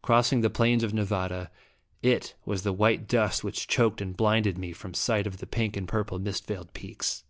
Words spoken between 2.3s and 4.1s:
was the white dust which choked